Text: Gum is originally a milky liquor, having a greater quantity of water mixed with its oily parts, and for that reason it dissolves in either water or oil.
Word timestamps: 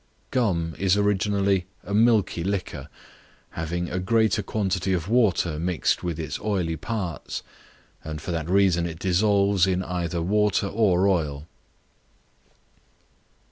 Gum 0.31 0.73
is 0.79 0.97
originally 0.97 1.67
a 1.83 1.93
milky 1.93 2.43
liquor, 2.43 2.89
having 3.51 3.87
a 3.87 3.99
greater 3.99 4.41
quantity 4.41 4.93
of 4.93 5.07
water 5.07 5.59
mixed 5.59 6.01
with 6.01 6.19
its 6.19 6.39
oily 6.39 6.75
parts, 6.75 7.43
and 8.03 8.19
for 8.19 8.31
that 8.31 8.49
reason 8.49 8.87
it 8.87 8.97
dissolves 8.97 9.67
in 9.67 9.83
either 9.83 10.23
water 10.23 10.65
or 10.65 11.07
oil. 11.07 11.45